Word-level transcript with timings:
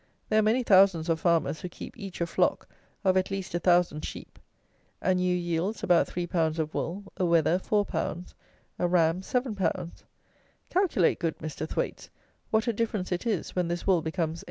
There 0.29 0.39
are 0.39 0.41
many 0.41 0.63
thousands 0.63 1.09
of 1.09 1.19
farmers 1.19 1.61
who 1.61 1.69
keep 1.69 1.95
each 1.95 2.21
a 2.21 2.25
flock 2.25 2.67
of 3.03 3.15
at 3.17 3.29
least 3.29 3.53
a 3.53 3.59
thousand 3.59 4.03
sheep. 4.03 4.39
An 4.99 5.19
ewe 5.19 5.35
yields 5.37 5.83
about 5.83 6.07
3lb. 6.07 6.57
of 6.57 6.73
wool, 6.73 7.03
a 7.17 7.23
wether 7.27 7.59
4lb., 7.59 8.33
a 8.79 8.87
ram 8.87 9.21
7lb. 9.21 9.91
Calculate, 10.71 11.19
good 11.19 11.37
Mr. 11.37 11.69
Thwaites, 11.69 12.09
what 12.49 12.67
a 12.67 12.73
difference 12.73 13.11
it 13.11 13.27
is 13.27 13.55
when 13.55 13.67
this 13.67 13.85
wool 13.85 14.01
becomes 14.01 14.39
8_d. 14.39 14.39